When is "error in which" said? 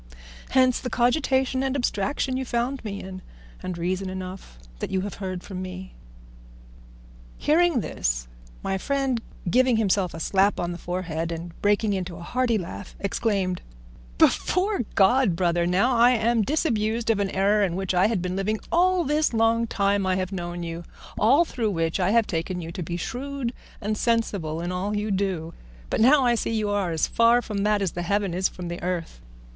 17.29-17.93